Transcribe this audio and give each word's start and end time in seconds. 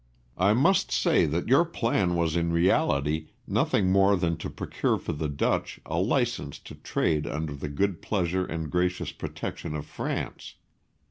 William. 0.35 0.57
I 0.57 0.59
must 0.59 0.91
say 0.91 1.27
that 1.27 1.47
your 1.47 1.63
plan 1.63 2.15
was 2.15 2.35
in 2.35 2.51
reality 2.51 3.27
nothing 3.45 3.91
more 3.91 4.15
than 4.15 4.35
to 4.37 4.49
procure 4.49 4.97
for 4.97 5.13
the 5.13 5.29
Dutch 5.29 5.79
a 5.85 5.99
licence 5.99 6.57
to 6.57 6.73
trade 6.73 7.27
under 7.27 7.53
the 7.53 7.69
good 7.69 8.01
pleasure 8.01 8.43
and 8.43 8.71
gracious 8.71 9.11
protection 9.11 9.75
of 9.75 9.85
France. 9.85 10.55